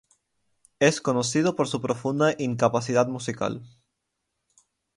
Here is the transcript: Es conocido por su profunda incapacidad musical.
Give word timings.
Es 0.79 0.99
conocido 0.99 1.55
por 1.55 1.67
su 1.67 1.79
profunda 1.79 2.33
incapacidad 2.39 3.07
musical. 3.07 3.61